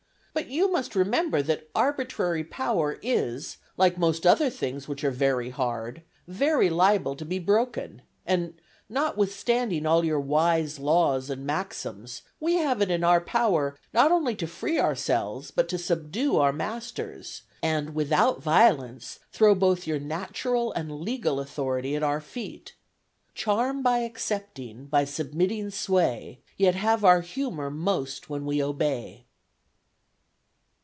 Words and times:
But 0.33 0.47
you 0.49 0.71
must 0.71 0.95
remember 0.95 1.41
that 1.41 1.69
arbitrary 1.75 2.43
power 2.45 2.97
is, 3.01 3.57
like 3.75 3.97
most 3.97 4.25
other 4.25 4.49
things 4.49 4.87
which 4.87 5.03
are 5.03 5.11
very 5.11 5.49
hard, 5.49 6.03
very 6.25 6.69
liable 6.69 7.15
to 7.17 7.25
be 7.25 7.37
broken; 7.37 8.01
and, 8.25 8.59
notwithstanding 8.89 9.85
all 9.85 10.05
your 10.05 10.21
wise 10.21 10.79
laws 10.79 11.29
and 11.29 11.45
maxims, 11.45 12.21
we 12.39 12.55
have 12.55 12.81
it 12.81 12.89
in 12.89 13.03
our 13.03 13.19
power, 13.19 13.77
not 13.93 14.09
only 14.11 14.33
to 14.37 14.47
free 14.47 14.79
ourselves, 14.79 15.51
but 15.51 15.67
to 15.67 15.77
subdue 15.77 16.37
our 16.37 16.53
masters, 16.53 17.43
and, 17.61 17.93
without 17.93 18.41
violence, 18.41 19.19
throw 19.33 19.53
both 19.53 19.85
your 19.85 19.99
natural 19.99 20.71
and 20.73 21.01
legal 21.01 21.41
authority 21.41 21.93
at 21.93 22.03
our 22.03 22.21
feet: 22.21 22.73
Charm 23.35 23.83
by 23.83 23.99
accepting, 23.99 24.85
by 24.85 25.03
submitting 25.03 25.69
sway, 25.69 26.39
Yet 26.57 26.75
have 26.75 27.03
our 27.03 27.19
humor 27.21 27.69
most 27.69 28.29
when 28.29 28.45
we 28.45 28.63
obey." 28.63 29.25